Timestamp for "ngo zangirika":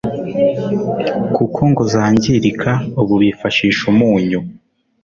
1.71-2.71